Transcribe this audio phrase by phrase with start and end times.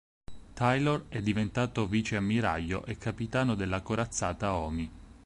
[0.55, 4.91] Tylor è diventato viceammiraglio e capitano della corazzata "Omi".